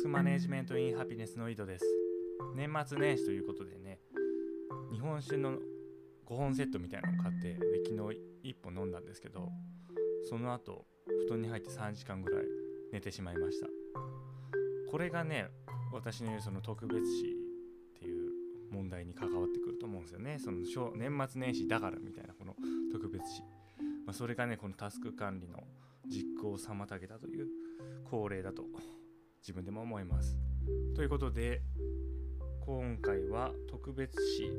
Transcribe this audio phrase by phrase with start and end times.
[0.00, 1.84] スクマネジメントインハピネスの井戸です。
[2.56, 3.98] 年末年始ということでね
[4.90, 5.58] 日本酒の
[6.26, 9.50] 5本セットみたいなのを買ってで昨日1本飲んだんですけど
[10.30, 10.86] その後
[11.26, 12.44] 布団に入って3時間ぐらい
[12.94, 13.66] 寝てしまいました。
[14.90, 15.48] これがね
[15.92, 17.36] 私の言うその特別視
[17.96, 18.30] っていう
[18.72, 20.38] 問題に関わってくると思うんですよね。
[20.38, 20.60] その
[20.96, 22.56] 年末年始だからみたいなこの
[22.90, 23.42] 特別視、
[24.06, 25.58] まあ、それがねこのタスク管理の
[26.08, 27.48] 実行を妨げたという
[28.10, 28.62] 恒例だと
[29.40, 30.36] 自分でも思います。
[30.94, 31.62] ということで
[32.60, 34.50] 今回は特別視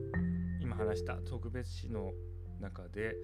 [0.59, 2.12] 今話した特別視の
[2.59, 3.16] 中で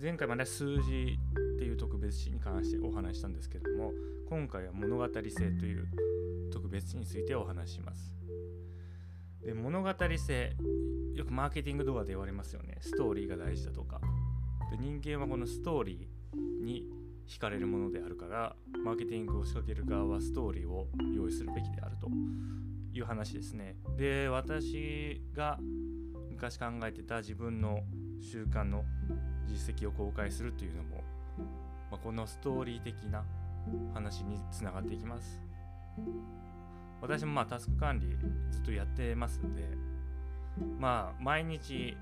[0.00, 1.18] 前回まで数字
[1.54, 3.92] っていう特別視に関してお話したんですけども
[4.28, 5.20] 今回は物語性
[5.52, 5.86] という
[6.52, 8.12] 特別視についてお話しします。
[9.44, 10.56] で物語性
[11.14, 12.78] よくマーケティング動画で言われますよね。
[12.80, 14.00] ストーリーが大事だとか。
[14.70, 16.86] で人間はこのストーリーに
[17.32, 18.54] 惹かれるものであるから
[18.84, 22.08] マーケティングを仕掛ける側はストーリーを用意するべきであると
[22.92, 23.76] いう話ですね。
[23.96, 25.58] で私が
[26.30, 27.80] 昔考えてた自分の
[28.20, 28.84] 習慣の
[29.46, 30.96] 実績を公開するというのも、
[31.90, 33.24] まあ、このストーリー的な
[33.94, 35.40] 話につながっていきます。
[37.00, 38.06] 私もまあタスク管理
[38.50, 39.62] ずっとやってますんで
[40.78, 41.96] まあ毎日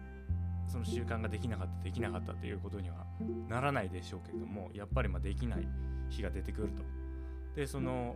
[0.71, 3.07] その習慣ができなかったできなかったということには
[3.49, 5.67] ならないでしょうけれどもやっぱりまできない
[6.09, 6.83] 日が出てくると。
[7.57, 8.15] でその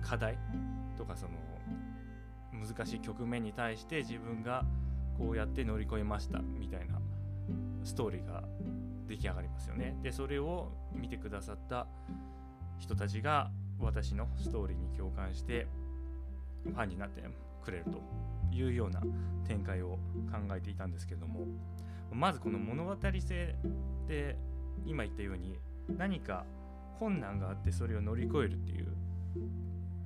[0.00, 0.38] 課題
[0.96, 1.32] とかその
[2.66, 4.64] 難しい局面に対して自分が
[5.18, 6.98] こうやって乗り越えましたみたいな
[7.84, 8.42] ストーリーが
[9.08, 9.96] 出来上がりますよね。
[10.02, 11.86] でそれを見てくださった
[12.78, 15.66] 人たちが私のストーリーに共感して
[16.64, 17.22] ファンになって
[17.62, 18.00] くれると。
[18.52, 19.00] いうような
[19.46, 19.98] 展開を
[20.30, 21.46] 考えていたんですけども
[22.12, 23.56] まずこの物語性
[24.04, 24.36] って
[24.84, 25.58] 今言ったように
[25.96, 26.44] 何か
[26.98, 28.88] 困難があってそれを乗り越えるっていう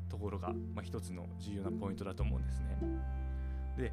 [0.08, 2.78] ところが、まあ、一つの重要なポイントだと思うんですね。
[3.76, 3.92] で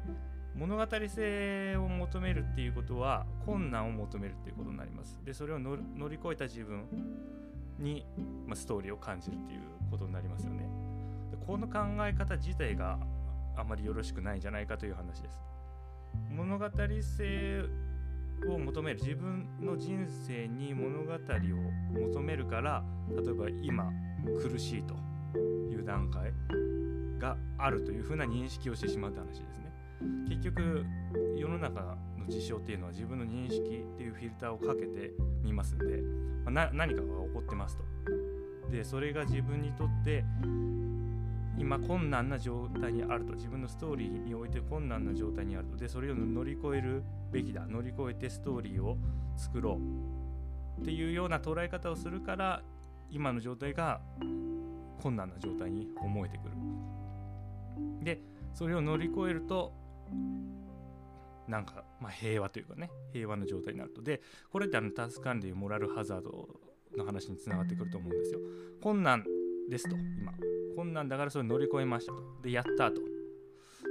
[0.54, 5.18] 物語性を求めるっていうことは困難を求めるっていうことになります。
[5.24, 5.76] でそれを乗
[6.08, 6.86] り越えた自分
[7.78, 8.06] に、
[8.46, 9.60] まあ、ストーリーを感じるっていう
[9.90, 10.68] ことになりますよね。
[11.30, 12.98] でこの考え方自体が
[13.56, 15.38] あまりよろしくないんじゃないかという話です。
[16.30, 17.64] 物語性
[18.48, 21.18] を求める自分の人生に物語を
[22.08, 23.90] 求めるから例えば今
[24.42, 24.94] 苦しいと
[25.70, 26.32] いう段階
[27.18, 29.72] があるというふうな認識をしてしまうって話ですね。
[30.28, 30.84] 結局
[31.36, 36.02] 世の中の事象っていうのは自分の認識っていうフィルターをかけてみますんで、
[36.44, 37.84] まあ、何かが起こってますと。
[38.70, 40.24] でそれが自分にとって
[41.58, 43.34] 今困難な状態にあると。
[43.34, 45.76] 自分のストーリーにおいて困難な状態にあると。
[45.76, 47.66] でそれを乗り越えるべきだ。
[47.66, 48.96] 乗り越えてストーリーを
[49.36, 49.78] 作ろ
[50.78, 50.82] う。
[50.82, 52.62] っていうような捉え方をするから
[53.10, 54.00] 今の状態が
[55.00, 56.54] 困難な状態に思えてくる。
[58.02, 58.20] で
[58.52, 59.72] それを乗り越えると
[61.46, 64.02] なんか、まあ、平和というかね平和の状態になると。
[64.02, 66.48] でこれってあのタス管理モラルハザード
[66.96, 68.40] の話につながってくると思うんですよ。
[68.82, 69.24] 困難
[69.68, 70.32] ですと今。
[70.76, 72.22] 困難だからそれ乗り越えましたと。
[72.42, 73.00] でやったと。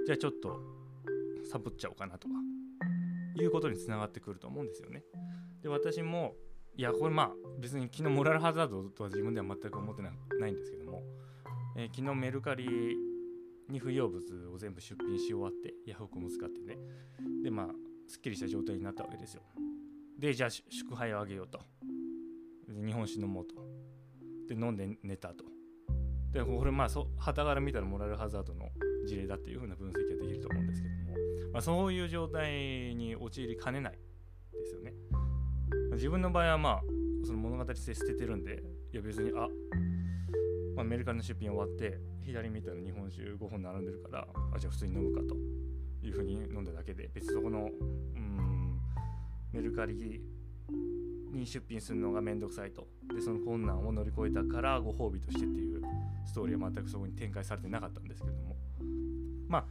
[0.06, 0.60] じゃあちょっと
[1.50, 2.34] サボっちゃおうかなとか。
[3.36, 5.04] いうことにつながってくると思うんですよね。
[5.62, 6.36] で私も
[6.76, 11.04] いやこれまあ別に昨日モラルハザードとは自分では全く思ってないんですけども、
[11.78, 12.68] えー、昨日メルカリ
[13.70, 14.20] に不要物
[14.54, 16.78] を全部出品し終わってヤフオクも使ってね。
[17.44, 17.68] でまあ
[18.08, 19.42] すっきりした状態になったわけですよ。
[20.20, 21.60] でじゃあ祝杯をあげようと。
[22.68, 23.56] 日本酒飲もうと。
[24.48, 25.53] で飲んで寝たと。
[26.34, 28.70] でこれまあそ旗から見たらモラルハザードの
[29.06, 31.16] 事例だっていうふうな分析ができると思うんですけども、
[31.54, 34.00] まあ、そういう状態に陥りかねないで
[34.66, 34.94] すよね。
[35.94, 36.82] 自分の場合はまあ
[37.24, 39.48] その物語性捨ててるんでいや別にあ
[40.76, 45.36] まあ、メルカリの出品終わって左見たら日本酒5本並んでるからあじゃあ普通に飲むかと
[46.06, 48.80] いうふうに飲んだだけで別にそこのうん
[49.52, 50.22] メルカリ
[51.32, 52.88] に出品するのがめんどくさいと。
[53.14, 55.83] でその困難を乗り越えたからご褒美としてっていう
[56.26, 58.56] ストーリーは全くそこに展開されてなかったんですけども。
[59.48, 59.66] まあ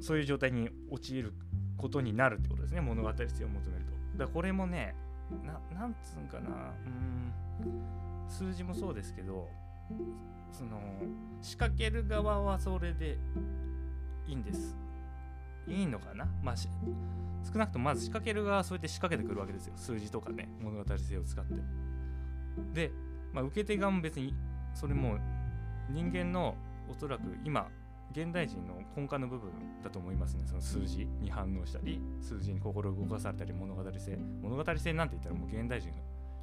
[0.00, 1.34] そういう状態に陥る
[1.76, 2.80] ことになるってことですね。
[2.80, 3.92] 物語性を求めると。
[4.18, 4.94] だからこれもね
[5.44, 6.72] ななんつうんかな。
[6.86, 7.32] うん。
[8.28, 9.48] 数字もそうですけど
[10.52, 10.80] その
[11.42, 13.18] 仕掛ける側はそれで
[14.26, 14.76] いいんです。
[15.66, 16.26] いいのかな？
[16.42, 16.68] まあ少
[17.58, 19.72] なくともまず仕掛ける側はそうやって仕掛けてくるわけですよ。
[19.76, 21.54] 数字とかね物語性を使って。
[22.72, 22.92] で、
[23.32, 24.34] まあ、受け手側も別に
[24.74, 25.18] それも
[25.90, 26.56] 人間の
[26.88, 27.68] おそらく今
[28.12, 29.50] 現代人の根幹の部分
[29.84, 30.42] だと思いますね。
[30.46, 35.94] その数字に反応したり数字に心動かされたり物語性物語性なんて言ったらもう現代人よ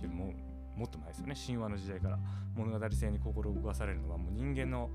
[0.02, 0.32] りも
[0.76, 1.36] もっと前ですよね。
[1.36, 2.20] 神話の時代から。
[2.58, 4.90] 物語性に心動かされるのはもう人間の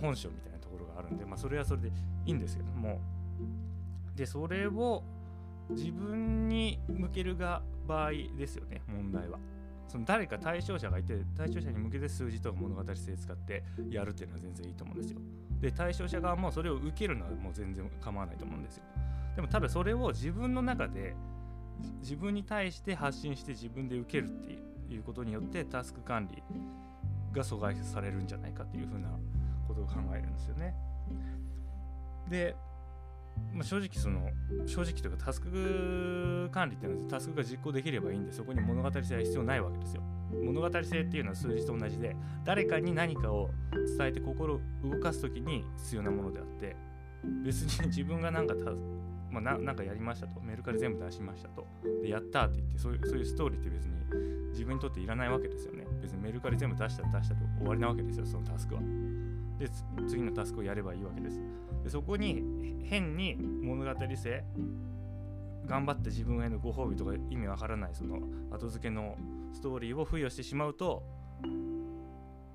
[0.00, 1.88] 本性みたいなところがあるんで、まあ、それはそれで
[2.24, 3.00] いいんですけども。
[4.16, 5.02] でそれを
[5.70, 9.38] 自分に向けるが場合ですよね問題は。
[9.88, 15.20] その誰か対象者がいて対象者に向けて数字とか物語性使ってやるっていうのは全然いいと思うんですよ。
[15.60, 18.84] で対象者側もそれを受けるのはもう全然構わないと思うんですよ。
[19.36, 21.14] でもただそれを自分の中で
[22.00, 24.58] 自分に対して発信して自分で受けるって
[24.92, 26.42] いうことによってタスク管理
[27.32, 29.08] が阻害されるんじゃないかっていうふうな
[29.66, 30.74] ことを考えるんですよね。
[32.28, 32.56] で
[33.52, 34.30] まあ、正直その
[34.66, 40.02] 正直というかタスク管理っていうのはタスクが実行できればいいんでそこに物語性は必要ないわけですよ。
[40.42, 43.50] 物語性っていうのは数字と同じで誰かに何かを
[43.98, 46.74] 伝えて心を動かす時に必要なものであって
[47.44, 48.54] 別に 自分が何か
[49.30, 51.66] まあ、なんかやりましたとメルカリ全部出しましたと
[52.02, 53.92] でやったって言ってそういうそういうストーリーって別に
[54.50, 55.86] 自分にとっていらないわけですよね。
[56.02, 58.82] 別にメルカリ全部出したら出したと終わりなわけですよそのタスクは。
[59.62, 59.70] で
[60.08, 61.40] 次のタスクをやればいいわけです。
[61.84, 64.44] でそこに変に物語性
[65.66, 68.18] 頑張って自分へのご褒美とか意味わからないその
[68.50, 69.16] 後付けの
[69.52, 71.02] ストーリーを付与してしまうと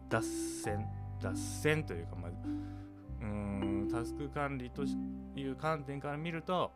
[0.10, 0.22] 脱
[0.64, 0.86] 線
[1.22, 2.32] 脱線というか、まあ、
[3.22, 6.72] うんタスク管理という観点から見ると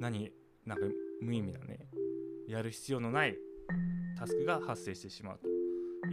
[0.00, 0.32] 何
[0.66, 0.84] なんか
[1.22, 1.78] 無意味なね
[2.48, 3.36] やる必要のない
[4.18, 5.47] タスクが発生してしまうと。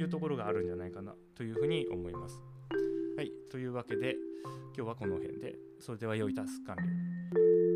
[0.02, 2.40] いうところがあるんじゃないかなというふうに思います。
[3.18, 4.16] はい、というわけで
[4.76, 7.75] 今日はこの辺でそれでは良いタスク完了